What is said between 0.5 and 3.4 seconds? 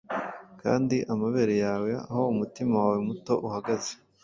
kandi amabere yawe Aho umutima wawe muto